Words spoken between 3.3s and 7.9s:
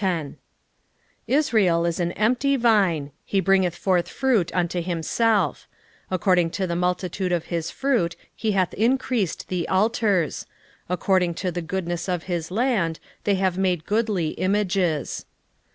bringeth forth fruit unto himself: according to the multitude of his